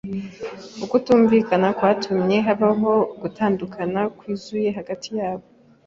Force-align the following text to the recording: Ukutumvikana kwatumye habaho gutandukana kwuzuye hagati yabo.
Ukutumvikana 0.83 1.67
kwatumye 1.77 2.37
habaho 2.47 2.93
gutandukana 3.21 4.01
kwuzuye 4.17 4.69
hagati 4.77 5.09
yabo. 5.19 5.45